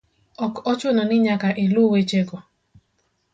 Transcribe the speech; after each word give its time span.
Ok 0.45 0.55
ochuno 0.71 1.01
ni 1.05 1.17
nyaka 1.25 1.49
iluw 1.63 1.87
wechego 1.93 2.37